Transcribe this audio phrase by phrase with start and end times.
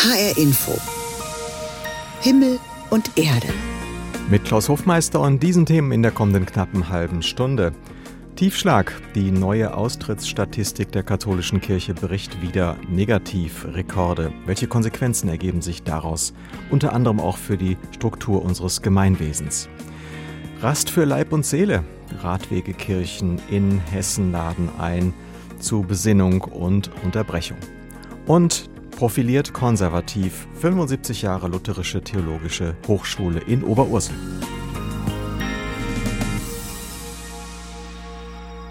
[0.00, 0.78] HR Info.
[2.20, 2.60] Himmel
[2.90, 3.48] und Erde.
[4.30, 7.72] Mit Klaus Hofmeister und diesen Themen in der kommenden knappen halben Stunde.
[8.36, 8.92] Tiefschlag.
[9.16, 14.32] Die neue Austrittsstatistik der katholischen Kirche bricht wieder Negativrekorde.
[14.46, 16.32] Welche Konsequenzen ergeben sich daraus?
[16.70, 19.68] Unter anderem auch für die Struktur unseres Gemeinwesens.
[20.62, 21.82] Rast für Leib und Seele.
[22.22, 25.12] Radwegekirchen in Hessen laden ein
[25.58, 27.58] zu Besinnung und Unterbrechung.
[28.26, 28.67] Und
[28.98, 34.16] profiliert konservativ, 75 Jahre lutherische theologische Hochschule in Oberursel.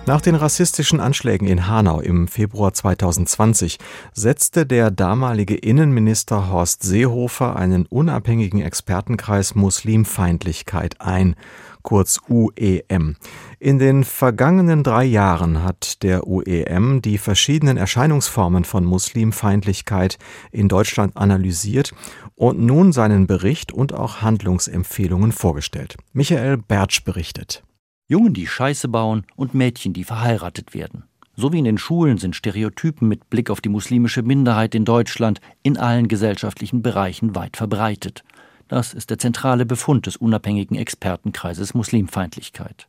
[0.07, 3.77] Nach den rassistischen Anschlägen in Hanau im Februar 2020
[4.13, 11.35] setzte der damalige Innenminister Horst Seehofer einen unabhängigen Expertenkreis Muslimfeindlichkeit ein
[11.81, 13.17] kurz UEM.
[13.59, 20.19] In den vergangenen drei Jahren hat der UEM die verschiedenen Erscheinungsformen von Muslimfeindlichkeit
[20.53, 21.94] in Deutschland analysiert
[22.35, 25.97] und nun seinen Bericht und auch Handlungsempfehlungen vorgestellt.
[26.14, 27.67] Michael Bertsch berichtet.
[28.09, 31.03] Jungen, die Scheiße bauen und Mädchen, die verheiratet werden.
[31.36, 35.41] So wie in den Schulen sind Stereotypen mit Blick auf die muslimische Minderheit in Deutschland
[35.61, 38.23] in allen gesellschaftlichen Bereichen weit verbreitet.
[38.69, 42.88] Das ist der zentrale Befund des unabhängigen Expertenkreises Muslimfeindlichkeit.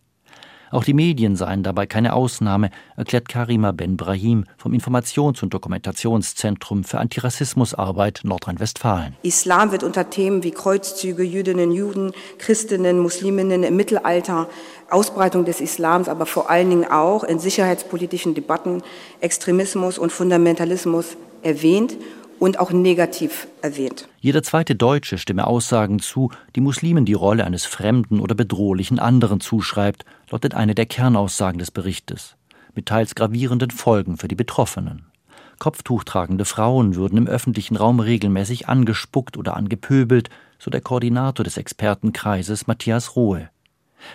[0.70, 6.84] Auch die Medien seien dabei keine Ausnahme, erklärt Karima Ben Brahim vom Informations- und Dokumentationszentrum
[6.84, 9.16] für Antirassismusarbeit Nordrhein-Westfalen.
[9.22, 14.48] Islam wird unter Themen wie Kreuzzüge, Jüdinnen, Juden, Christinnen, Musliminnen im Mittelalter,
[14.90, 18.82] Ausbreitung des Islams, aber vor allen Dingen auch in sicherheitspolitischen Debatten,
[19.20, 21.96] Extremismus und Fundamentalismus erwähnt
[22.38, 24.08] und auch negativ erwähnt.
[24.20, 29.40] Jeder zweite Deutsche stimme Aussagen zu, die Muslimen die Rolle eines fremden oder bedrohlichen anderen
[29.40, 32.36] zuschreibt, lautet eine der Kernaussagen des Berichtes,
[32.74, 35.06] mit teils gravierenden Folgen für die Betroffenen.
[35.58, 42.66] Kopftuchtragende Frauen würden im öffentlichen Raum regelmäßig angespuckt oder angepöbelt, so der Koordinator des Expertenkreises
[42.66, 43.50] Matthias Rohe.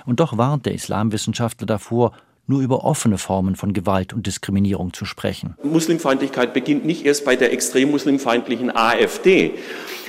[0.06, 2.14] Und doch warnt der Islamwissenschaftler davor,
[2.48, 5.56] nur über offene Formen von Gewalt und Diskriminierung zu sprechen.
[5.64, 9.52] Muslimfeindlichkeit beginnt nicht erst bei der extrem muslimfeindlichen AfD,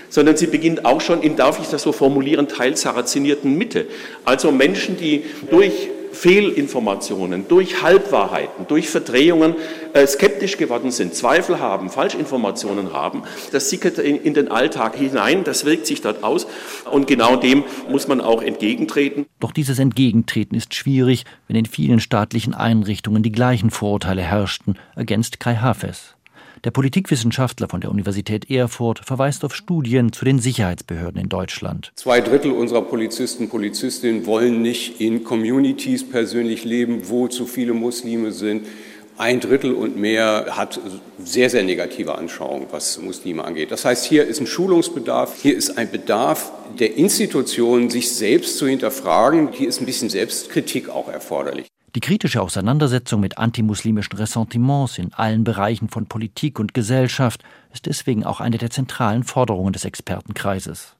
[0.08, 3.86] sondern sie beginnt auch schon in, darf ich das so formulieren, teilsarazinierten Mitte.
[4.24, 9.54] Also Menschen, die durch Fehlinformationen, durch Halbwahrheiten, durch Verdrehungen
[9.92, 13.22] äh, skeptisch geworden sind, Zweifel haben, Falschinformationen haben.
[13.52, 16.46] Das sickert in, in den Alltag hinein, das wirkt sich dort aus
[16.90, 19.26] und genau dem muss man auch entgegentreten.
[19.40, 25.40] Doch dieses Entgegentreten ist schwierig, wenn in vielen staatlichen Einrichtungen die gleichen Vorurteile herrschten, ergänzt
[25.40, 26.14] Kai Hafes.
[26.64, 31.92] Der Politikwissenschaftler von der Universität Erfurt verweist auf Studien zu den Sicherheitsbehörden in Deutschland.
[31.94, 38.32] Zwei Drittel unserer Polizisten Polizistinnen wollen nicht in Communities persönlich leben, wo zu viele Muslime
[38.32, 38.66] sind.
[39.18, 40.80] Ein Drittel und mehr hat
[41.22, 43.70] sehr, sehr negative Anschauungen, was Muslime angeht.
[43.70, 48.66] Das heißt, hier ist ein Schulungsbedarf, hier ist ein Bedarf der Institutionen, sich selbst zu
[48.66, 49.50] hinterfragen.
[49.52, 51.68] Hier ist ein bisschen Selbstkritik auch erforderlich.
[51.94, 58.24] Die kritische Auseinandersetzung mit antimuslimischen Ressentiments in allen Bereichen von Politik und Gesellschaft ist deswegen
[58.24, 60.96] auch eine der zentralen Forderungen des Expertenkreises.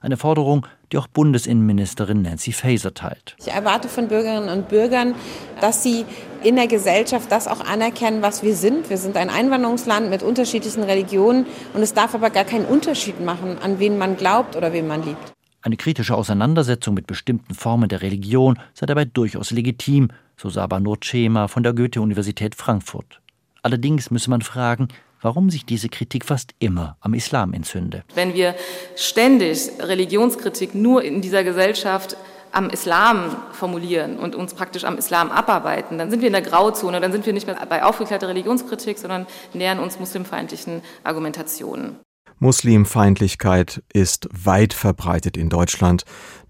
[0.00, 3.34] Eine Forderung, die auch Bundesinnenministerin Nancy Faeser teilt.
[3.40, 5.16] Ich erwarte von Bürgerinnen und Bürgern,
[5.60, 6.04] dass sie
[6.44, 8.88] in der Gesellschaft das auch anerkennen, was wir sind.
[8.88, 13.58] Wir sind ein Einwanderungsland mit unterschiedlichen Religionen und es darf aber gar keinen Unterschied machen,
[13.60, 15.32] an wen man glaubt oder wen man liebt.
[15.62, 21.48] Eine kritische Auseinandersetzung mit bestimmten Formen der Religion sei dabei durchaus legitim, so Saba Nurcema
[21.48, 23.20] von der Goethe-Universität Frankfurt.
[23.62, 24.88] Allerdings müsse man fragen,
[25.20, 28.04] warum sich diese Kritik fast immer am Islam entzünde.
[28.14, 28.54] Wenn wir
[28.96, 32.16] ständig Religionskritik nur in dieser Gesellschaft
[32.52, 37.00] am Islam formulieren und uns praktisch am Islam abarbeiten, dann sind wir in der Grauzone,
[37.00, 41.96] dann sind wir nicht mehr bei aufgeklärter Religionskritik, sondern nähern uns muslimfeindlichen Argumentationen.
[42.40, 46.04] Muslimfeindlichkeit ist weit verbreitet in Deutschland.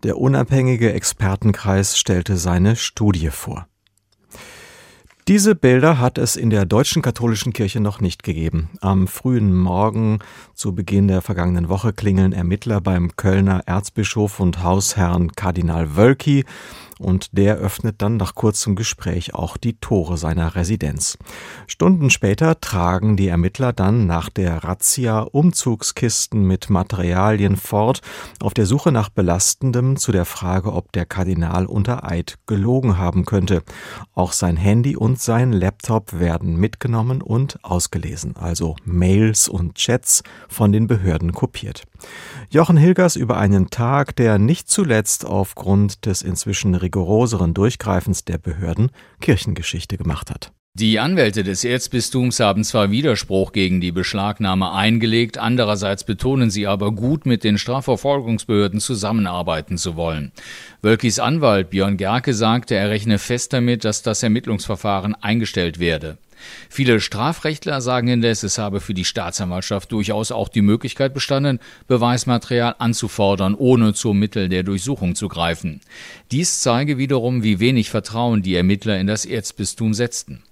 [0.04, 3.66] Der unabhängige Expertenkreis stellte seine Studie vor.
[5.26, 8.70] Diese Bilder hat es in der deutschen katholischen Kirche noch nicht gegeben.
[8.80, 10.20] Am frühen Morgen
[10.54, 16.44] zu Beginn der vergangenen Woche klingeln Ermittler beim Kölner Erzbischof und Hausherrn Kardinal Wölki
[17.00, 21.18] und der öffnet dann nach kurzem Gespräch auch die Tore seiner Residenz.
[21.66, 28.00] Stunden später tragen die Ermittler dann nach der Razzia Umzugskisten mit Materialien fort,
[28.40, 33.24] auf der Suche nach Belastendem zu der Frage, ob der Kardinal unter Eid gelogen haben
[33.24, 33.62] könnte.
[34.14, 40.72] Auch sein Handy und sein Laptop werden mitgenommen und ausgelesen, also Mails und Chats von
[40.72, 41.84] den Behörden kopiert.
[42.50, 48.90] Jochen Hilgers über einen Tag, der nicht zuletzt aufgrund des inzwischen rigoroseren Durchgreifens der Behörden
[49.20, 50.52] Kirchengeschichte gemacht hat.
[50.74, 56.92] Die Anwälte des Erzbistums haben zwar Widerspruch gegen die Beschlagnahme eingelegt, andererseits betonen sie aber
[56.92, 60.30] gut, mit den Strafverfolgungsbehörden zusammenarbeiten zu wollen.
[60.80, 66.18] Wölkis Anwalt Björn Gerke sagte, er rechne fest damit, dass das Ermittlungsverfahren eingestellt werde.
[66.68, 72.76] Viele Strafrechtler sagen indes, es habe für die Staatsanwaltschaft durchaus auch die Möglichkeit bestanden, Beweismaterial
[72.78, 75.80] anzufordern, ohne zum Mittel der Durchsuchung zu greifen.
[76.30, 80.42] Dies zeige wiederum, wie wenig Vertrauen die Ermittler in das Erzbistum setzten.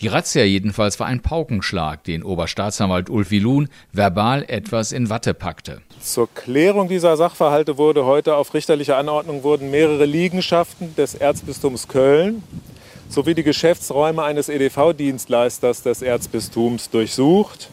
[0.00, 5.80] Die Razzia jedenfalls war ein Paukenschlag, den Oberstaatsanwalt Ulf Wilun verbal etwas in Watte packte.
[6.00, 12.42] Zur Klärung dieser Sachverhalte wurde heute auf richterliche Anordnung wurden mehrere Liegenschaften des Erzbistums Köln
[13.12, 17.68] sowie die Geschäftsräume eines EDV-Dienstleisters des Erzbistums durchsucht.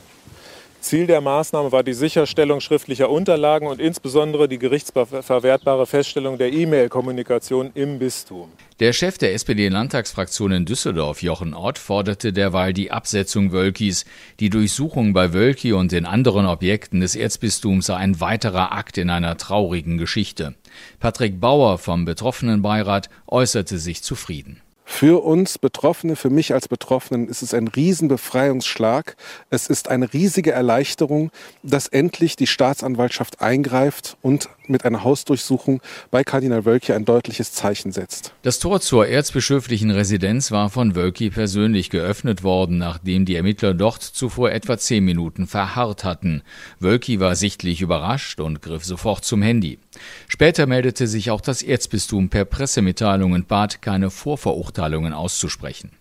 [0.81, 7.71] Ziel der Maßnahme war die Sicherstellung schriftlicher Unterlagen und insbesondere die gerichtsverwertbare Feststellung der E-Mail-Kommunikation
[7.73, 8.49] im Bistum.
[8.79, 14.05] Der Chef der SPD-Landtagsfraktion in Düsseldorf, Jochen Ott, forderte derweil die Absetzung Wölkis.
[14.39, 19.09] Die Durchsuchung bei Wölki und den anderen Objekten des Erzbistums sei ein weiterer Akt in
[19.09, 20.55] einer traurigen Geschichte.
[20.99, 24.61] Patrick Bauer vom betroffenen Beirat äußerte sich zufrieden.
[24.91, 29.15] Für uns Betroffene, für mich als Betroffenen ist es ein Riesenbefreiungsschlag.
[29.49, 31.31] Es ist eine riesige Erleichterung,
[31.63, 35.81] dass endlich die Staatsanwaltschaft eingreift und mit einer Hausdurchsuchung
[36.11, 38.33] bei Kardinal Wölki ein deutliches Zeichen setzt.
[38.41, 44.03] Das Tor zur erzbischöflichen Residenz war von Wölki persönlich geöffnet worden, nachdem die Ermittler dort
[44.03, 46.41] zuvor etwa zehn Minuten verharrt hatten.
[46.79, 49.79] Wölki war sichtlich überrascht und griff sofort zum Handy.
[50.27, 55.91] Später meldete sich auch das Erzbistum per Pressemitteilung und bat, keine Vorverurteilungen auszusprechen.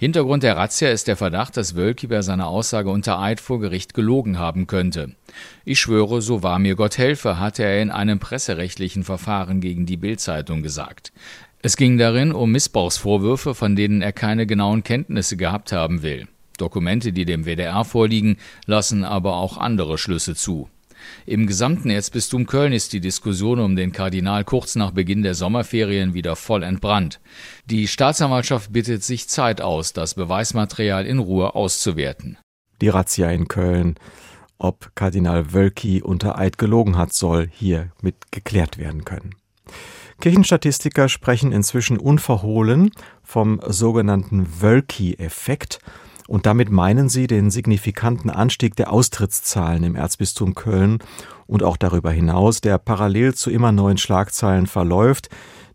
[0.00, 3.94] Hintergrund der Razzia ist der Verdacht, dass Wölki bei seiner Aussage unter Eid vor Gericht
[3.94, 5.16] gelogen haben könnte.
[5.64, 9.96] Ich schwöre, so wahr mir Gott helfe, hatte er in einem presserechtlichen Verfahren gegen die
[9.96, 11.12] Bildzeitung gesagt.
[11.62, 16.28] Es ging darin um Missbrauchsvorwürfe, von denen er keine genauen Kenntnisse gehabt haben will.
[16.58, 20.68] Dokumente, die dem WDR vorliegen, lassen aber auch andere Schlüsse zu.
[21.26, 26.14] Im gesamten Erzbistum Köln ist die Diskussion um den Kardinal kurz nach Beginn der Sommerferien
[26.14, 27.20] wieder voll entbrannt.
[27.66, 32.38] Die Staatsanwaltschaft bittet sich Zeit aus, das Beweismaterial in Ruhe auszuwerten.
[32.80, 33.96] Die Razzia in Köln.
[34.58, 39.34] Ob Kardinal Wölki unter Eid gelogen hat, soll hier mit geklärt werden können.
[40.20, 42.90] Kirchenstatistiker sprechen inzwischen unverhohlen
[43.22, 45.78] vom sogenannten Wölki-Effekt
[46.28, 50.98] und damit meinen sie den signifikanten Anstieg der Austrittszahlen im Erzbistum Köln
[51.46, 55.30] und auch darüber hinaus, der parallel zu immer neuen Schlagzeilen verläuft,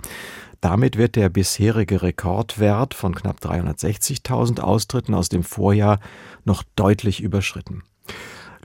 [0.62, 6.00] Damit wird der bisherige Rekordwert von knapp 360.000 Austritten aus dem Vorjahr
[6.46, 7.82] noch deutlich überschritten.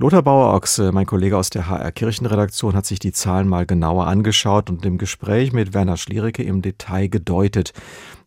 [0.01, 4.69] Lothar Bauer-Ochse, mein Kollege aus der HR Kirchenredaktion, hat sich die Zahlen mal genauer angeschaut
[4.69, 7.73] und im Gespräch mit Werner Schliericke im Detail gedeutet.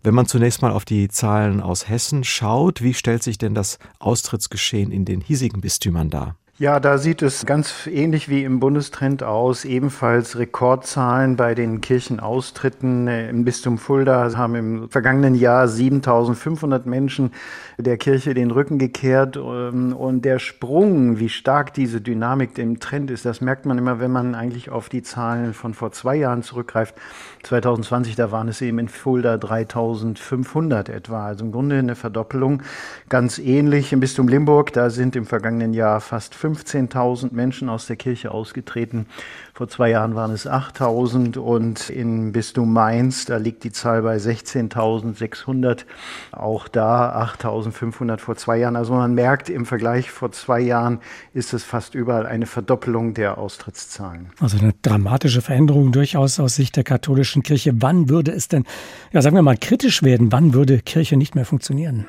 [0.02, 3.78] Wenn man zunächst mal auf die Zahlen aus Hessen schaut, wie stellt sich denn das
[4.00, 6.36] Austrittsgeschehen in den hiesigen Bistümern dar?
[6.62, 9.64] Ja, da sieht es ganz ähnlich wie im Bundestrend aus.
[9.64, 13.08] Ebenfalls Rekordzahlen bei den Kirchenaustritten.
[13.08, 17.32] Im Bistum Fulda haben im vergangenen Jahr 7500 Menschen
[17.78, 19.36] der Kirche den Rücken gekehrt.
[19.36, 23.98] Ähm, und der Sprung, wie stark diese Dynamik im Trend ist, das merkt man immer,
[23.98, 26.94] wenn man eigentlich auf die Zahlen von vor zwei Jahren zurückgreift.
[27.42, 31.26] 2020, da waren es eben in Fulda 3500 etwa.
[31.26, 32.62] Also im Grunde eine Verdoppelung.
[33.08, 37.96] Ganz ähnlich im Bistum Limburg, da sind im vergangenen Jahr fast 15.000 Menschen aus der
[37.96, 39.06] Kirche ausgetreten.
[39.54, 44.16] Vor zwei Jahren waren es 8.000 und im Bistum Mainz, da liegt die Zahl bei
[44.16, 45.84] 16.600.
[46.32, 48.76] Auch da 8.500 vor zwei Jahren.
[48.76, 51.00] Also man merkt, im Vergleich vor zwei Jahren
[51.34, 54.30] ist es fast überall eine Verdoppelung der Austrittszahlen.
[54.40, 57.72] Also eine dramatische Veränderung durchaus aus Sicht der katholischen Kirche.
[57.82, 58.64] Wann würde es denn,
[59.12, 60.32] ja sagen wir mal, kritisch werden?
[60.32, 62.06] Wann würde Kirche nicht mehr funktionieren?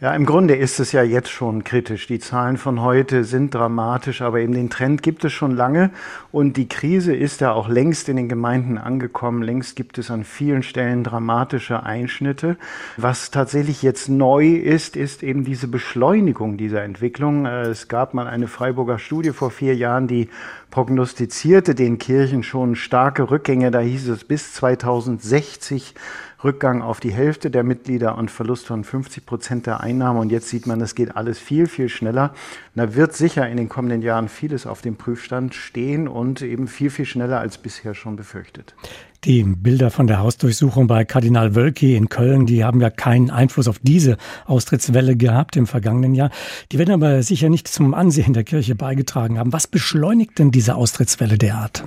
[0.00, 2.06] Ja, im Grunde ist es ja jetzt schon kritisch.
[2.06, 5.90] Die Zahlen von heute sind dramatisch, aber eben den Trend gibt es schon lange
[6.30, 9.42] und die Krise ist ja auch längst in den Gemeinden angekommen.
[9.42, 12.56] Längst gibt es an vielen Stellen dramatische Einschnitte.
[12.96, 17.46] Was tatsächlich jetzt neu ist, ist eben diese Beschleunigung dieser Entwicklung.
[17.46, 20.28] Es gab mal eine Freiburger Studie vor vier Jahren, die
[20.70, 23.72] prognostizierte den Kirchen schon starke Rückgänge.
[23.72, 25.96] Da hieß es, bis 2060
[26.44, 30.20] Rückgang auf die Hälfte der Mitglieder und Verlust von 50 Prozent der Einnahmen.
[30.20, 32.32] Und jetzt sieht man, es geht alles viel, viel schneller.
[32.74, 36.90] Da wird sicher in den kommenden Jahren vieles auf dem Prüfstand stehen und eben viel,
[36.90, 38.74] viel schneller als bisher schon befürchtet.
[39.24, 43.66] Die Bilder von der Hausdurchsuchung bei Kardinal Wölki in Köln, die haben ja keinen Einfluss
[43.66, 44.16] auf diese
[44.46, 46.30] Austrittswelle gehabt im vergangenen Jahr.
[46.70, 49.52] Die werden aber sicher nicht zum Ansehen der Kirche beigetragen haben.
[49.52, 51.82] Was beschleunigt denn diese Austrittswelle derart?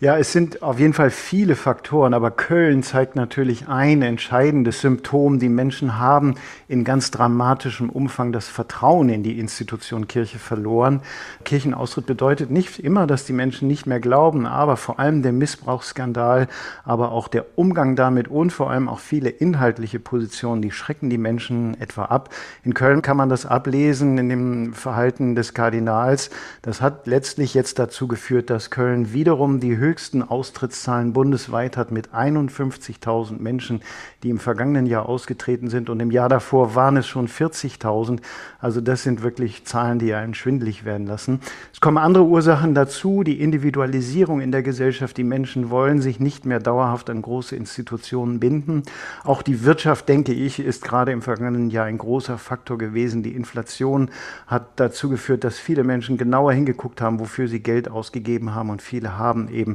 [0.00, 5.38] Ja, es sind auf jeden Fall viele Faktoren, aber Köln zeigt natürlich ein entscheidendes Symptom.
[5.38, 6.34] Die Menschen haben
[6.66, 11.00] in ganz dramatischem Umfang das Vertrauen in die Institution Kirche verloren.
[11.44, 16.48] Kirchenaustritt bedeutet nicht immer, dass die Menschen nicht mehr glauben, aber vor allem der Missbrauchsskandal,
[16.84, 21.18] aber auch der Umgang damit und vor allem auch viele inhaltliche Positionen, die schrecken die
[21.18, 22.30] Menschen etwa ab.
[22.64, 26.30] In Köln kann man das ablesen in dem Verhalten des Kardinals.
[26.62, 32.14] Das hat letztlich jetzt dazu geführt, dass Köln wiederum die höchsten Austrittszahlen bundesweit hat mit
[32.14, 33.82] 51.000 Menschen,
[34.22, 35.90] die im vergangenen Jahr ausgetreten sind.
[35.90, 38.20] Und im Jahr davor waren es schon 40.000.
[38.60, 41.40] Also das sind wirklich Zahlen, die einen schwindelig werden lassen.
[41.72, 43.22] Es kommen andere Ursachen dazu.
[43.22, 45.18] Die Individualisierung in der Gesellschaft.
[45.18, 48.84] Die Menschen wollen sich nicht mehr dauerhaft an große Institutionen binden.
[49.22, 53.22] Auch die Wirtschaft, denke ich, ist gerade im vergangenen Jahr ein großer Faktor gewesen.
[53.22, 54.10] Die Inflation
[54.46, 58.70] hat dazu geführt, dass viele Menschen genauer hingeguckt haben, wofür sie Geld ausgegeben haben.
[58.70, 59.73] Und viele haben eben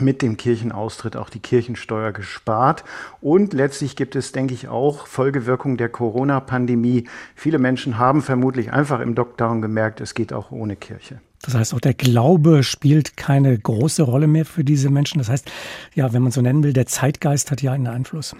[0.00, 2.84] mit dem Kirchenaustritt auch die Kirchensteuer gespart.
[3.20, 7.08] Und letztlich gibt es, denke ich, auch Folgewirkungen der Corona-Pandemie.
[7.34, 11.20] Viele Menschen haben vermutlich einfach im Lockdown gemerkt, es geht auch ohne Kirche.
[11.42, 15.18] Das heißt, auch der Glaube spielt keine große Rolle mehr für diese Menschen.
[15.18, 15.50] Das heißt,
[15.94, 18.34] ja, wenn man so nennen will, der Zeitgeist hat ja einen Einfluss.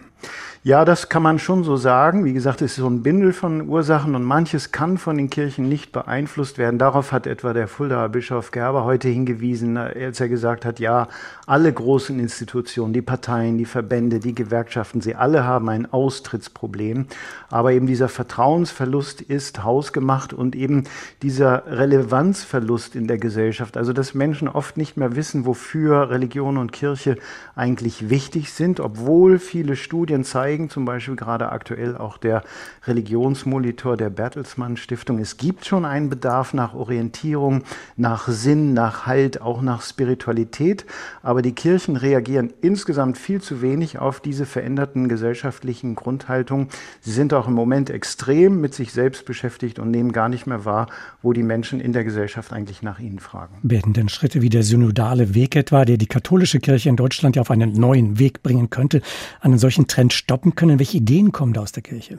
[0.64, 2.24] Ja, das kann man schon so sagen.
[2.24, 5.68] Wie gesagt, es ist so ein Bündel von Ursachen und manches kann von den Kirchen
[5.68, 6.78] nicht beeinflusst werden.
[6.78, 11.08] Darauf hat etwa der Fuldaer Bischof Gerber heute hingewiesen, als er gesagt hat, ja,
[11.46, 17.06] alle großen Institutionen, die Parteien, die Verbände, die Gewerkschaften, sie alle haben ein Austrittsproblem.
[17.50, 20.84] Aber eben dieser Vertrauensverlust ist hausgemacht und eben
[21.22, 23.76] dieser Relevanzverlust in der Gesellschaft.
[23.76, 27.16] Also, dass Menschen oft nicht mehr wissen, wofür Religion und Kirche
[27.54, 32.42] eigentlich wichtig sind, obwohl viele Studien zeigen, zeigen, zum Beispiel gerade aktuell auch der
[32.84, 35.18] Religionsmonitor der Bertelsmann Stiftung.
[35.18, 37.62] Es gibt schon einen Bedarf nach Orientierung,
[37.96, 40.84] nach Sinn, nach Halt, auch nach Spiritualität.
[41.22, 46.68] Aber die Kirchen reagieren insgesamt viel zu wenig auf diese veränderten gesellschaftlichen Grundhaltungen.
[47.00, 50.64] Sie sind auch im Moment extrem mit sich selbst beschäftigt und nehmen gar nicht mehr
[50.64, 50.88] wahr,
[51.22, 53.56] wo die Menschen in der Gesellschaft eigentlich nach ihnen fragen.
[53.62, 57.42] Werden denn Schritte wie der synodale Weg etwa, der die katholische Kirche in Deutschland ja
[57.42, 59.02] auf einen neuen Weg bringen könnte,
[59.40, 60.32] einen solchen Trend stoppen?
[60.32, 60.78] stoppen können?
[60.78, 62.18] Welche Ideen kommen da aus der Kirche?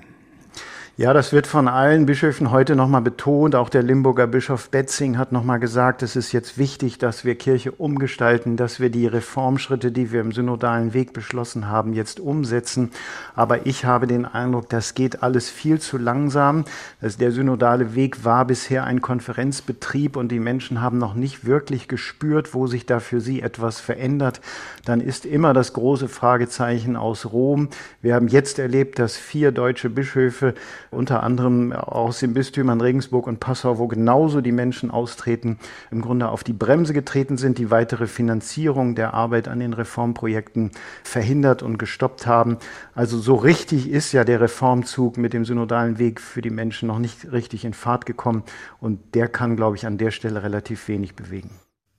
[0.95, 3.55] Ja, das wird von allen Bischöfen heute nochmal betont.
[3.55, 7.71] Auch der Limburger Bischof Betzing hat nochmal gesagt, es ist jetzt wichtig, dass wir Kirche
[7.71, 12.91] umgestalten, dass wir die Reformschritte, die wir im synodalen Weg beschlossen haben, jetzt umsetzen.
[13.33, 16.63] Aber ich habe den Eindruck, das geht alles viel zu langsam.
[17.01, 21.87] Also der synodale Weg war bisher ein Konferenzbetrieb und die Menschen haben noch nicht wirklich
[21.87, 24.41] gespürt, wo sich da für sie etwas verändert.
[24.85, 27.69] Dann ist immer das große Fragezeichen aus Rom.
[28.03, 30.53] Wir haben jetzt erlebt, dass vier deutsche Bischöfe
[30.93, 35.59] unter anderem aus den Bistümern Regensburg und Passau, wo genauso die Menschen austreten,
[35.91, 40.71] im Grunde auf die Bremse getreten sind, die weitere Finanzierung der Arbeit an den Reformprojekten
[41.03, 42.57] verhindert und gestoppt haben.
[42.95, 46.99] Also so richtig ist ja der Reformzug mit dem synodalen Weg für die Menschen noch
[46.99, 48.43] nicht richtig in Fahrt gekommen
[48.79, 51.49] und der kann, glaube ich, an der Stelle relativ wenig bewegen.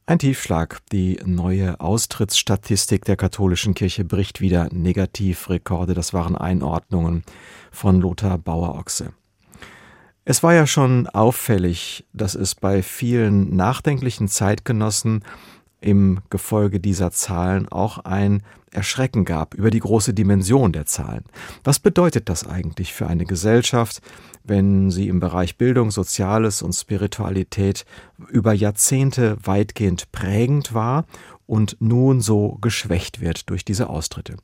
[0.07, 0.81] Ein Tiefschlag.
[0.93, 5.95] Die neue Austrittsstatistik der katholischen Kirche bricht wieder Negativrekorde.
[5.95, 7.25] Das waren Einordnungen
[7.73, 9.15] von Lothar Bauer-Ochse.
[10.27, 15.25] Es war ja schon auffällig, dass es bei vielen nachdenklichen Zeitgenossen
[15.81, 18.43] im Gefolge dieser Zahlen auch ein
[18.75, 21.25] Erschrecken gab über die große Dimension der Zahlen.
[21.63, 24.01] Was bedeutet das eigentlich für eine Gesellschaft,
[24.43, 27.85] wenn sie im Bereich Bildung, Soziales und Spiritualität
[28.29, 31.05] über Jahrzehnte weitgehend prägend war
[31.47, 34.37] und nun so geschwächt wird durch diese Austritte.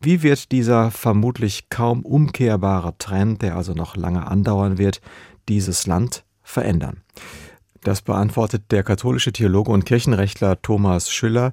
[0.00, 5.00] Wie wird dieser vermutlich kaum umkehrbare Trend, der also noch lange andauern wird,
[5.48, 7.00] dieses Land verändern?
[7.82, 11.52] Das beantwortet der katholische Theologe und Kirchenrechtler Thomas Schüller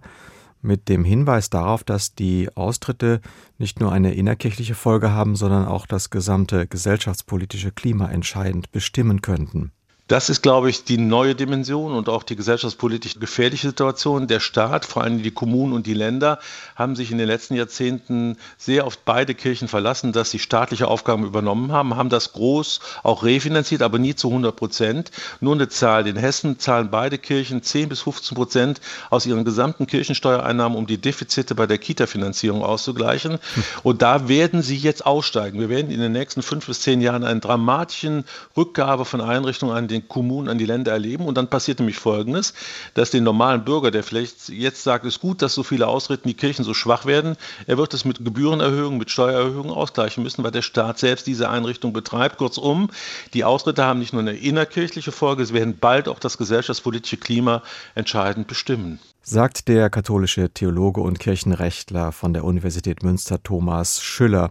[0.62, 3.22] mit dem Hinweis darauf, dass die Austritte
[3.58, 9.72] nicht nur eine innerkirchliche Folge haben, sondern auch das gesamte gesellschaftspolitische Klima entscheidend bestimmen könnten.
[10.12, 14.28] Das ist, glaube ich, die neue Dimension und auch die gesellschaftspolitisch gefährliche Situation.
[14.28, 16.40] Der Staat, vor allem die Kommunen und die Länder,
[16.76, 21.24] haben sich in den letzten Jahrzehnten sehr auf beide Kirchen verlassen, dass sie staatliche Aufgaben
[21.24, 25.12] übernommen haben, haben das groß auch refinanziert, aber nie zu 100 Prozent.
[25.40, 26.06] Nur eine Zahl.
[26.06, 30.98] In Hessen zahlen beide Kirchen 10 bis 15 Prozent aus ihren gesamten Kirchensteuereinnahmen, um die
[30.98, 33.40] Defizite bei der Kita-Finanzierung auszugleichen.
[33.82, 35.62] Und da werden sie jetzt aussteigen.
[35.62, 38.26] Wir werden in den nächsten fünf bis zehn Jahren einen dramatischen
[38.58, 41.26] Rückgabe von Einrichtungen an den den Kommunen, an die Länder erleben.
[41.26, 42.54] Und dann passiert nämlich Folgendes,
[42.94, 46.28] dass den normalen Bürger, der vielleicht jetzt sagt, es ist gut, dass so viele Ausreden
[46.28, 47.36] die Kirchen so schwach werden,
[47.68, 51.94] er wird es mit Gebührenerhöhungen, mit Steuererhöhungen ausgleichen müssen, weil der Staat selbst diese Einrichtung
[51.94, 52.38] betreibt.
[52.38, 52.90] Kurzum,
[53.34, 57.62] die Ausritte haben nicht nur eine innerkirchliche Folge, sie werden bald auch das gesellschaftspolitische Klima
[57.96, 59.00] entscheidend bestimmen.
[59.24, 64.50] Sagt der katholische Theologe und Kirchenrechtler von der Universität Münster Thomas Schüller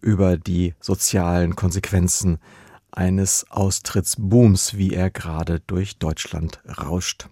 [0.00, 2.40] über die sozialen Konsequenzen
[2.92, 7.28] eines Austrittsbooms, wie er gerade durch Deutschland rauscht.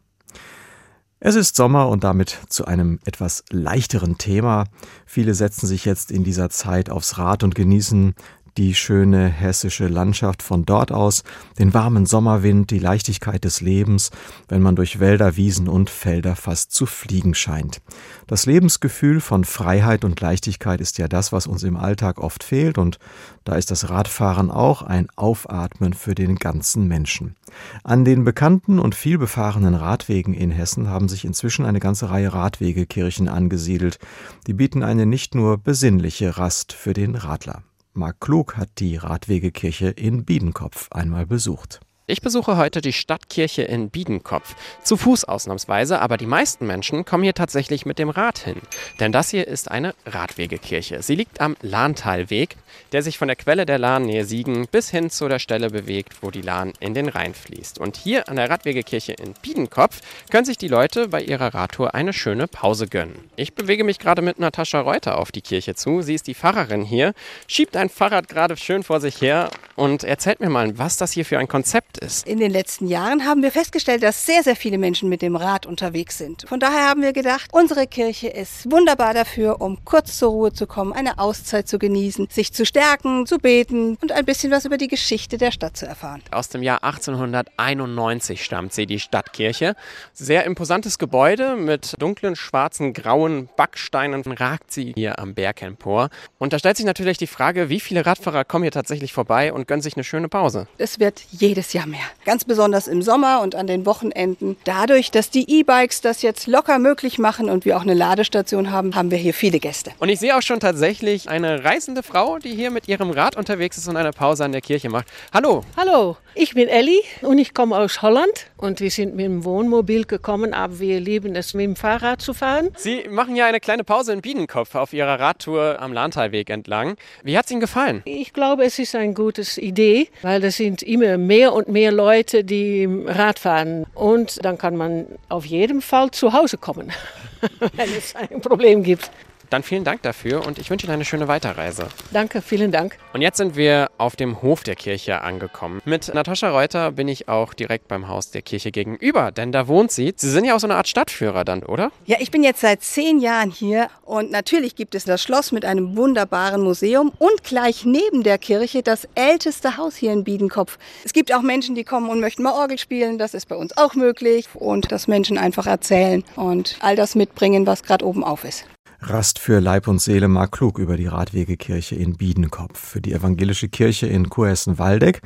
[1.22, 4.64] Es ist Sommer und damit zu einem etwas leichteren Thema.
[5.04, 8.14] Viele setzen sich jetzt in dieser Zeit aufs Rad und genießen
[8.56, 11.22] die schöne hessische Landschaft von dort aus,
[11.58, 14.10] den warmen Sommerwind, die Leichtigkeit des Lebens,
[14.48, 17.80] wenn man durch Wälder, Wiesen und Felder fast zu fliegen scheint.
[18.26, 22.78] Das Lebensgefühl von Freiheit und Leichtigkeit ist ja das, was uns im Alltag oft fehlt,
[22.78, 22.98] und
[23.44, 27.36] da ist das Radfahren auch ein Aufatmen für den ganzen Menschen.
[27.82, 33.28] An den bekannten und vielbefahrenen Radwegen in Hessen haben sich inzwischen eine ganze Reihe Radwegekirchen
[33.28, 33.98] angesiedelt.
[34.46, 37.62] Die bieten eine nicht nur besinnliche Rast für den Radler.
[37.92, 41.80] Marc Klug hat die Radwegekirche in Biedenkopf einmal besucht.
[42.10, 44.56] Ich besuche heute die Stadtkirche in Biedenkopf.
[44.82, 48.60] Zu Fuß ausnahmsweise, aber die meisten Menschen kommen hier tatsächlich mit dem Rad hin.
[48.98, 51.04] Denn das hier ist eine Radwegekirche.
[51.04, 52.56] Sie liegt am Lahntalweg,
[52.90, 56.14] der sich von der Quelle der Lahn nähe Siegen bis hin zu der Stelle bewegt,
[56.20, 57.78] wo die Lahn in den Rhein fließt.
[57.78, 60.00] Und hier an der Radwegekirche in Biedenkopf
[60.32, 63.30] können sich die Leute bei ihrer Radtour eine schöne Pause gönnen.
[63.36, 66.02] Ich bewege mich gerade mit Natascha Reuter auf die Kirche zu.
[66.02, 67.14] Sie ist die Pfarrerin hier,
[67.46, 71.24] schiebt ein Fahrrad gerade schön vor sich her und erzählt mir mal, was das hier
[71.24, 72.26] für ein Konzept ist.
[72.26, 75.66] In den letzten Jahren haben wir festgestellt, dass sehr, sehr viele Menschen mit dem Rad
[75.66, 76.44] unterwegs sind.
[76.48, 80.66] Von daher haben wir gedacht, unsere Kirche ist wunderbar dafür, um kurz zur Ruhe zu
[80.66, 84.78] kommen, eine Auszeit zu genießen, sich zu stärken, zu beten und ein bisschen was über
[84.78, 86.22] die Geschichte der Stadt zu erfahren.
[86.30, 89.74] Aus dem Jahr 1891 stammt sie, die Stadtkirche.
[90.12, 96.10] Sehr imposantes Gebäude mit dunklen, schwarzen, grauen Backsteinen ragt sie hier am Berg empor.
[96.38, 99.68] Und da stellt sich natürlich die Frage, wie viele Radfahrer kommen hier tatsächlich vorbei und
[99.68, 100.66] gönnen sich eine schöne Pause?
[100.78, 102.00] Es wird jedes Jahr mehr.
[102.24, 104.56] Ganz besonders im Sommer und an den Wochenenden.
[104.64, 108.94] Dadurch, dass die E-Bikes das jetzt locker möglich machen und wir auch eine Ladestation haben,
[108.94, 109.90] haben wir hier viele Gäste.
[109.98, 113.76] Und ich sehe auch schon tatsächlich eine reisende Frau, die hier mit ihrem Rad unterwegs
[113.76, 115.06] ist und eine Pause an der Kirche macht.
[115.32, 115.62] Hallo.
[115.76, 120.04] Hallo, ich bin Elli und ich komme aus Holland und wir sind mit dem Wohnmobil
[120.04, 122.70] gekommen, aber wir lieben es mit dem Fahrrad zu fahren.
[122.76, 126.96] Sie machen ja eine kleine Pause in Biedenkopf auf Ihrer Radtour am Lahntalweg entlang.
[127.22, 128.02] Wie hat es Ihnen gefallen?
[128.04, 132.44] Ich glaube, es ist eine gute Idee, weil es sind immer mehr und mehr Leute,
[132.44, 136.92] die Rad fahren und dann kann man auf jeden Fall zu Hause kommen,
[137.76, 139.10] wenn es ein Problem gibt.
[139.50, 141.88] Dann vielen Dank dafür und ich wünsche Ihnen eine schöne Weiterreise.
[142.12, 142.96] Danke, vielen Dank.
[143.12, 145.82] Und jetzt sind wir auf dem Hof der Kirche angekommen.
[145.84, 149.90] Mit Natascha Reuter bin ich auch direkt beim Haus der Kirche gegenüber, denn da wohnt
[149.90, 150.14] sie.
[150.16, 151.90] Sie sind ja auch so eine Art Stadtführer dann, oder?
[152.06, 155.64] Ja, ich bin jetzt seit zehn Jahren hier und natürlich gibt es das Schloss mit
[155.64, 160.78] einem wunderbaren Museum und gleich neben der Kirche das älteste Haus hier in Biedenkopf.
[161.04, 163.18] Es gibt auch Menschen, die kommen und möchten mal Orgel spielen.
[163.18, 164.48] Das ist bei uns auch möglich.
[164.54, 168.64] Und dass Menschen einfach erzählen und all das mitbringen, was gerade oben auf ist.
[169.02, 172.78] Rast für Leib und Seele Mark Klug über die Radwegekirche in Biedenkopf.
[172.78, 175.22] Für die evangelische Kirche in Kurhessen-Waldeck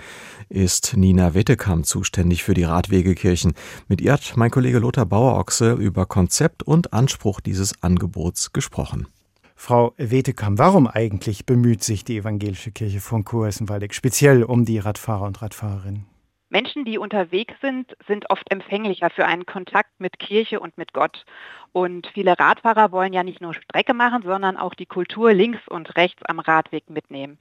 [0.48, 3.54] ist Nina Wittekamp zuständig für die Radwegekirchen.
[3.88, 9.08] Mit ihr hat mein Kollege Lothar Bauerochse über Konzept und Anspruch dieses Angebots gesprochen.
[9.56, 15.26] Frau Wetekam, warum eigentlich bemüht sich die evangelische Kirche von Kurhessen-Waldeck speziell um die Radfahrer
[15.26, 16.13] und Radfahrerinnen?
[16.55, 21.25] Menschen, die unterwegs sind, sind oft empfänglicher für einen Kontakt mit Kirche und mit Gott.
[21.73, 25.97] Und viele Radfahrer wollen ja nicht nur Strecke machen, sondern auch die Kultur links und
[25.97, 27.38] rechts am Radweg mitnehmen.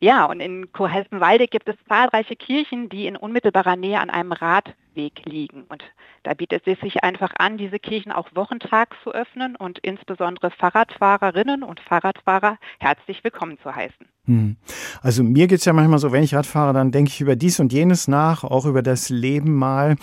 [0.00, 5.24] Ja, und in Kohessen-Waldeck gibt es zahlreiche Kirchen, die in unmittelbarer Nähe an einem Radweg
[5.24, 5.64] liegen.
[5.68, 5.82] Und
[6.22, 11.64] da bietet es sich einfach an, diese Kirchen auch wochentags zu öffnen und insbesondere Fahrradfahrerinnen
[11.64, 14.06] und Fahrradfahrer herzlich willkommen zu heißen.
[14.26, 14.56] Hm.
[15.02, 17.34] Also mir geht es ja manchmal so, wenn ich Rad fahre, dann denke ich über
[17.34, 19.96] dies und jenes nach, auch über das Leben mal.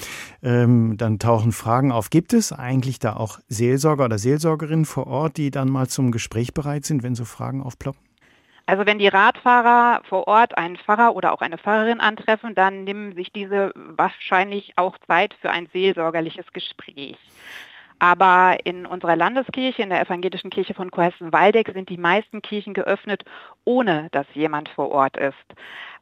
[0.44, 2.10] Ähm, dann tauchen Fragen auf.
[2.10, 6.54] Gibt es eigentlich da auch Seelsorger oder Seelsorgerinnen vor Ort, die dann mal zum Gespräch
[6.54, 8.02] bereit sind, wenn so Fragen aufploppen?
[8.68, 13.14] Also wenn die Radfahrer vor Ort einen Pfarrer oder auch eine Pfarrerin antreffen, dann nehmen
[13.14, 17.18] sich diese wahrscheinlich auch Zeit für ein seelsorgerliches Gespräch.
[18.00, 23.24] Aber in unserer Landeskirche, in der evangelischen Kirche von Cohessen-Waldeck, sind die meisten Kirchen geöffnet,
[23.64, 25.36] ohne dass jemand vor Ort ist.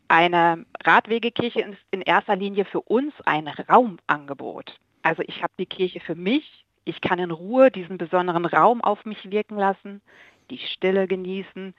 [0.08, 4.76] Eine Radwegekirche ist in erster Linie für uns ein Raumangebot.
[5.02, 9.06] Also ich habe die Kirche für mich, ich kann in Ruhe diesen besonderen Raum auf
[9.06, 10.02] mich wirken lassen,
[10.49, 11.73] die Stille genießen,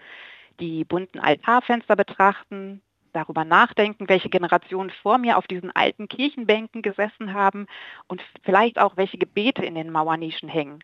[0.60, 7.32] die bunten Altarfenster betrachten, darüber nachdenken, welche Generationen vor mir auf diesen alten Kirchenbänken gesessen
[7.32, 7.66] haben
[8.08, 10.82] und vielleicht auch welche Gebete in den Mauernischen hängen.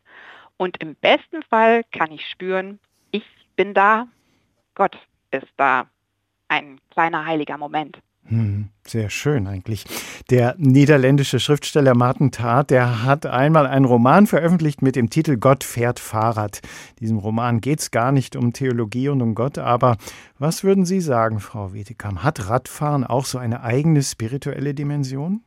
[0.56, 2.78] Und im besten Fall kann ich spüren,
[3.11, 3.24] ich
[3.56, 4.06] bin da,
[4.74, 4.96] Gott
[5.30, 5.88] ist da.
[6.48, 7.98] Ein kleiner heiliger Moment.
[8.30, 9.84] Hm, sehr schön eigentlich.
[10.30, 15.64] Der niederländische Schriftsteller Martin Taat, der hat einmal einen Roman veröffentlicht mit dem Titel Gott
[15.64, 16.60] fährt Fahrrad.
[17.00, 19.96] Diesem Roman geht es gar nicht um Theologie und um Gott, aber
[20.38, 22.22] was würden Sie sagen, Frau Wetekam?
[22.22, 25.42] Hat Radfahren auch so eine eigene spirituelle Dimension?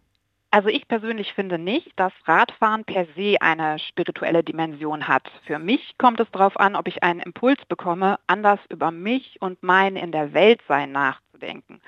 [0.52, 5.24] Also ich persönlich finde nicht, dass Radfahren per se eine spirituelle Dimension hat.
[5.48, 9.63] Für mich kommt es darauf an, ob ich einen Impuls bekomme, anders über mich und
[9.63, 11.82] mein in der Welt sein nachzudenken.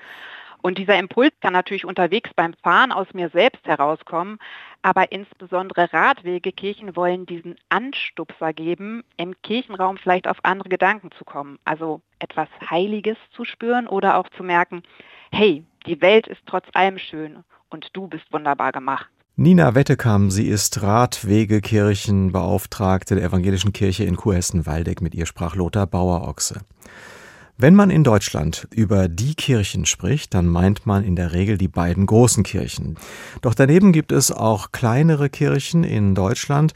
[0.66, 4.40] Und dieser Impuls kann natürlich unterwegs beim Fahren aus mir selbst herauskommen,
[4.82, 11.60] aber insbesondere Radwegekirchen wollen diesen Anstupser geben, im Kirchenraum vielleicht auf andere Gedanken zu kommen,
[11.64, 14.82] also etwas Heiliges zu spüren oder auch zu merken,
[15.30, 19.06] hey, die Welt ist trotz allem schön und du bist wunderbar gemacht.
[19.36, 25.00] Nina Wettekam, sie ist Radwegekirchenbeauftragte der Evangelischen Kirche in Kurhessen-Waldeck.
[25.00, 26.62] Mit ihr sprach Lothar Bauer-Ochse.
[27.58, 31.68] Wenn man in Deutschland über die Kirchen spricht, dann meint man in der Regel die
[31.68, 32.96] beiden großen Kirchen.
[33.40, 36.74] Doch daneben gibt es auch kleinere Kirchen in Deutschland,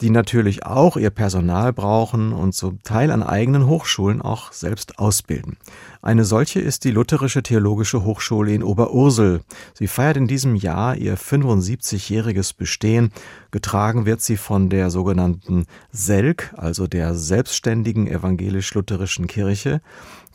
[0.00, 5.56] die natürlich auch ihr Personal brauchen und zum Teil an eigenen Hochschulen auch selbst ausbilden.
[6.00, 9.40] Eine solche ist die Lutherische Theologische Hochschule in Oberursel.
[9.74, 13.12] Sie feiert in diesem Jahr ihr 75-jähriges Bestehen.
[13.50, 19.82] Getragen wird sie von der sogenannten SELK, also der Selbstständigen Evangelisch-Lutherischen Kirche.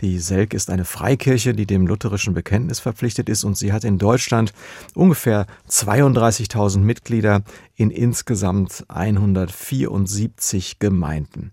[0.02, 3.98] Die SELK ist eine Freikirche, die dem lutherischen Bekenntnis verpflichtet ist und sie hat in
[3.98, 4.54] Deutschland
[4.94, 7.44] ungefähr 32.000 Mitglieder
[7.76, 11.52] in insgesamt 174 Gemeinden.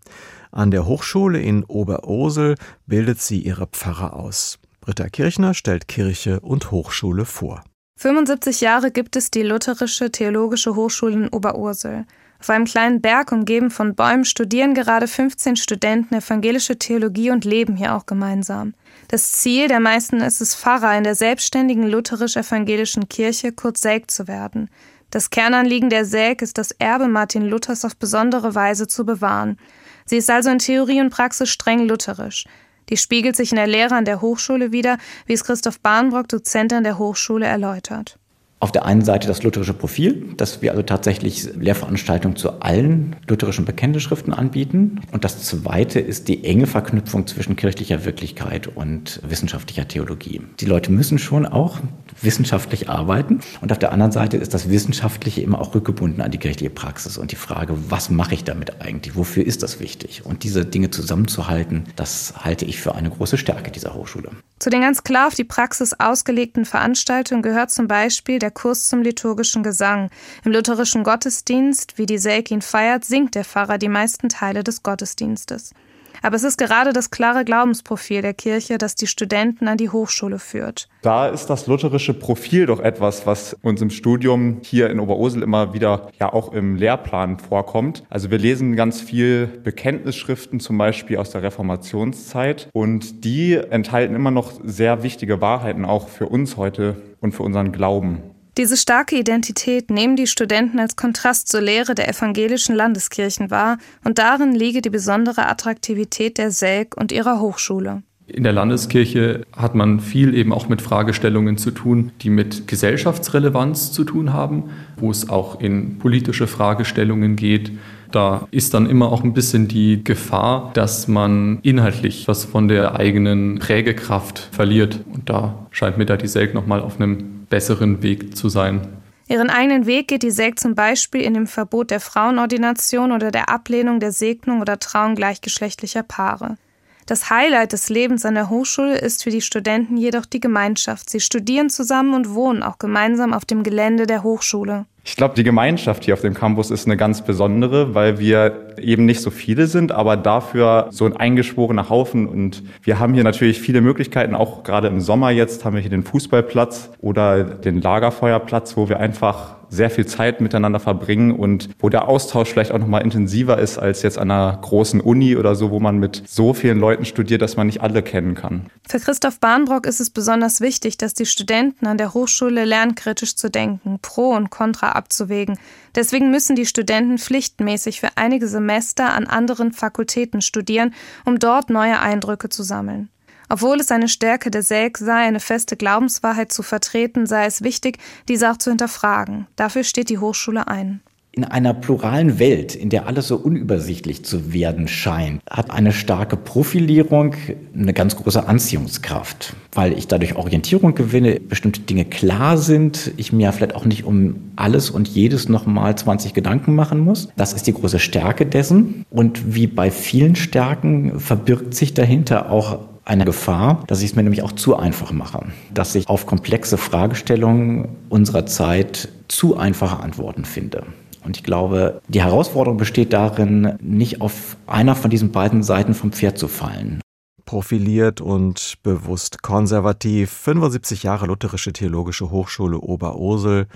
[0.51, 4.59] An der Hochschule in Oberursel bildet sie ihre Pfarrer aus.
[4.81, 7.63] Britta Kirchner stellt Kirche und Hochschule vor.
[7.97, 12.05] 75 Jahre gibt es die Lutherische Theologische Hochschule in Oberursel.
[12.43, 17.77] Auf einem kleinen Berg umgeben von Bäumen studieren gerade 15 Studenten evangelische Theologie und leben
[17.77, 18.75] hier auch gemeinsam.
[19.07, 24.27] Das Ziel der meisten ist es, Pfarrer in der selbstständigen lutherisch-evangelischen Kirche, kurz Selk, zu
[24.27, 24.71] werden.
[25.11, 29.57] Das Kernanliegen der Selk ist, das Erbe Martin Luthers auf besondere Weise zu bewahren.
[30.05, 32.47] Sie ist also in Theorie und Praxis streng lutherisch.
[32.89, 36.73] Die spiegelt sich in der Lehre an der Hochschule wider, wie es Christoph Bahnbrock, Dozent
[36.73, 38.19] an der Hochschule, erläutert
[38.63, 43.65] auf der einen Seite das lutherische Profil, dass wir also tatsächlich Lehrveranstaltungen zu allen lutherischen
[43.65, 45.01] Bekenntnisschriften anbieten.
[45.11, 50.43] Und das zweite ist die enge Verknüpfung zwischen kirchlicher Wirklichkeit und wissenschaftlicher Theologie.
[50.61, 51.81] Die Leute müssen schon auch
[52.21, 53.41] wissenschaftlich arbeiten.
[53.63, 57.19] Und auf der anderen Seite ist das Wissenschaftliche immer auch rückgebunden an die kirchliche Praxis
[57.19, 59.17] und die Frage, was mache ich damit eigentlich?
[59.17, 60.25] Wofür ist das wichtig?
[60.25, 64.31] Und diese Dinge zusammenzuhalten, das halte ich für eine große Stärke dieser Hochschule.
[64.61, 69.03] Zu den ganz klar auf die Praxis ausgelegten Veranstaltungen gehört zum Beispiel der Kurs zum
[69.03, 70.11] liturgischen Gesang.
[70.45, 75.73] Im lutherischen Gottesdienst, wie die Selkin feiert, singt der Pfarrer die meisten Teile des Gottesdienstes.
[76.21, 80.39] Aber es ist gerade das klare Glaubensprofil der Kirche, das die Studenten an die Hochschule
[80.39, 80.89] führt.
[81.03, 85.75] Da ist das lutherische Profil doch etwas, was uns im Studium hier in Oberursel immer
[85.75, 88.05] wieder ja auch im Lehrplan vorkommt.
[88.09, 92.69] Also wir lesen ganz viel Bekenntnisschriften, zum Beispiel aus der Reformationszeit.
[92.73, 97.73] Und die enthalten immer noch sehr wichtige Wahrheiten auch für uns heute und für unseren
[97.73, 98.23] Glauben.
[98.59, 104.19] Diese starke Identität nehmen die Studenten als Kontrast zur Lehre der evangelischen Landeskirchen wahr, und
[104.19, 108.03] darin liege die besondere Attraktivität der SELK und ihrer Hochschule.
[108.27, 113.91] In der Landeskirche hat man viel eben auch mit Fragestellungen zu tun, die mit Gesellschaftsrelevanz
[113.91, 114.65] zu tun haben,
[114.99, 117.73] wo es auch in politische Fragestellungen geht.
[118.11, 122.97] Da ist dann immer auch ein bisschen die Gefahr, dass man inhaltlich was von der
[122.97, 125.01] eigenen Prägekraft verliert.
[125.13, 128.81] Und da scheint mir da die SELK nochmal auf einem besseren Weg zu sein.
[129.29, 133.51] Ihren eigenen Weg geht die SEG zum Beispiel in dem Verbot der Frauenordination oder der
[133.51, 136.57] Ablehnung der Segnung oder Trauung gleichgeschlechtlicher Paare.
[137.05, 141.11] Das Highlight des Lebens an der Hochschule ist für die Studenten jedoch die Gemeinschaft.
[141.11, 144.87] Sie studieren zusammen und wohnen auch gemeinsam auf dem Gelände der Hochschule.
[145.05, 149.05] Ich glaube, die Gemeinschaft hier auf dem Campus ist eine ganz besondere, weil wir eben
[149.05, 152.29] nicht so viele sind, aber dafür so ein eingeschworener Haufen.
[152.29, 155.91] Und wir haben hier natürlich viele Möglichkeiten, auch gerade im Sommer jetzt haben wir hier
[155.91, 161.89] den Fußballplatz oder den Lagerfeuerplatz, wo wir einfach sehr viel Zeit miteinander verbringen und wo
[161.89, 165.55] der Austausch vielleicht auch noch mal intensiver ist als jetzt an einer großen Uni oder
[165.55, 168.67] so, wo man mit so vielen Leuten studiert, dass man nicht alle kennen kann.
[168.87, 173.35] Für Christoph Bahnbrock ist es besonders wichtig, dass die Studenten an der Hochschule lernen, kritisch
[173.35, 175.59] zu denken, Pro und Contra abzuwägen.
[175.95, 180.93] Deswegen müssen die Studenten pflichtmäßig für einige Semester an anderen Fakultäten studieren,
[181.25, 183.09] um dort neue Eindrücke zu sammeln.
[183.53, 187.99] Obwohl es eine Stärke der Selk sei, eine feste Glaubenswahrheit zu vertreten, sei es wichtig,
[188.27, 189.47] diese auch zu hinterfragen.
[189.57, 191.03] Dafür steht die Hochschule ein.
[191.33, 196.39] In einer pluralen Welt, in der alles so unübersichtlich zu werden scheint, hat eine starke
[196.39, 197.35] Profilierung
[197.75, 203.53] eine ganz große Anziehungskraft, weil ich dadurch Orientierung gewinne, bestimmte Dinge klar sind, ich mir
[203.53, 207.29] vielleicht auch nicht um alles und jedes nochmal 20 Gedanken machen muss.
[207.37, 209.05] Das ist die große Stärke dessen.
[209.11, 214.23] Und wie bei vielen Stärken verbirgt sich dahinter auch eine Gefahr, dass ich es mir
[214.23, 220.45] nämlich auch zu einfach mache, dass ich auf komplexe Fragestellungen unserer Zeit zu einfache Antworten
[220.45, 220.87] finde.
[221.25, 226.13] Und ich glaube, die Herausforderung besteht darin, nicht auf einer von diesen beiden Seiten vom
[226.13, 227.01] Pferd zu fallen.
[227.45, 233.67] Profiliert und bewusst konservativ, 75 Jahre Lutherische Theologische Hochschule Oberursel.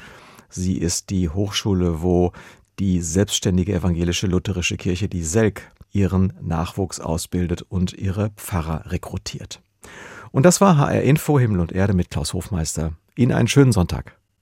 [0.48, 2.32] Sie ist die Hochschule, wo
[2.78, 9.60] die selbstständige evangelische lutherische Kirche, die SELK, ihren Nachwuchs ausbildet und ihre Pfarrer rekrutiert.
[10.32, 12.92] Und das war HR Info Himmel und Erde mit Klaus Hofmeister.
[13.14, 14.18] Ihnen einen schönen Sonntag.